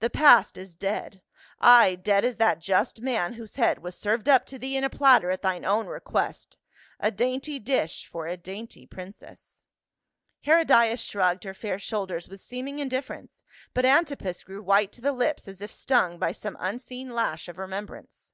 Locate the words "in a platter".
4.76-5.30